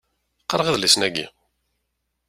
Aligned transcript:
Qqaṛeɣ 0.43 0.67
idlisen-agi. 0.69 1.27